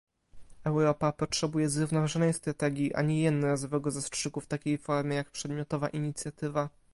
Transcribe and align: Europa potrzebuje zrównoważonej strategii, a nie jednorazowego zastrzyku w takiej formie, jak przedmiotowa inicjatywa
Europa 0.65 1.11
potrzebuje 1.11 1.69
zrównoważonej 1.69 2.33
strategii, 2.33 2.93
a 2.93 3.01
nie 3.01 3.21
jednorazowego 3.21 3.91
zastrzyku 3.91 4.39
w 4.41 4.47
takiej 4.47 4.77
formie, 4.77 5.15
jak 5.15 5.29
przedmiotowa 5.31 5.89
inicjatywa 5.89 6.69